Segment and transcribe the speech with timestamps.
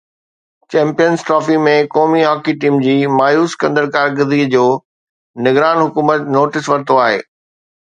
[0.75, 4.65] Champions Trophy ۾ قومي hockey team جي مايوس ڪندڙ ڪارڪردگي جو
[5.51, 7.25] نگران حڪومت نوٽيس ورتو آهي.